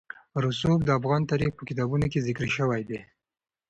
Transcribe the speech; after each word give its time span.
رسوب 0.43 0.79
د 0.85 0.89
افغان 0.99 1.21
تاریخ 1.31 1.51
په 1.55 1.63
کتابونو 1.69 2.05
کې 2.11 2.23
ذکر 2.27 2.47
شوي 2.57 2.81
دي. 2.89 2.99